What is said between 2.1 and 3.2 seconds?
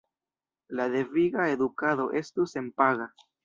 estu senpaga.